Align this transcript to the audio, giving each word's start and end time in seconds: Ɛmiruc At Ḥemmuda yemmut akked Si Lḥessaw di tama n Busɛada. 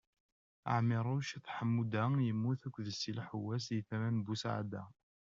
Ɛmiruc 0.75 1.29
At 1.37 1.47
Ḥemmuda 1.57 2.03
yemmut 2.25 2.61
akked 2.67 2.87
Si 2.99 3.11
Lḥessaw 3.17 3.65
di 3.75 3.79
tama 3.87 4.09
n 4.11 4.23
Busɛada. 4.25 4.83